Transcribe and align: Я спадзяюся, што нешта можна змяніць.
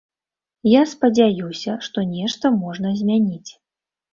Я 0.69 0.81
спадзяюся, 0.93 1.75
што 1.89 2.07
нешта 2.15 2.45
можна 2.63 2.95
змяніць. 3.03 3.51